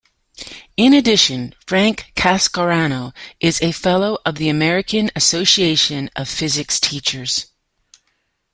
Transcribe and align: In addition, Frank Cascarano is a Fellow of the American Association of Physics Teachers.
In 0.77 0.93
addition, 0.95 1.53
Frank 1.67 2.11
Cascarano 2.15 3.13
is 3.39 3.61
a 3.61 3.71
Fellow 3.71 4.17
of 4.25 4.39
the 4.39 4.49
American 4.49 5.11
Association 5.15 6.09
of 6.15 6.27
Physics 6.27 6.79
Teachers. 6.79 7.51